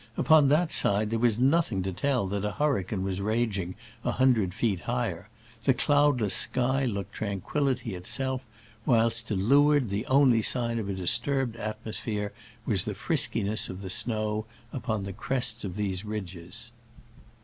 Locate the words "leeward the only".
9.35-10.41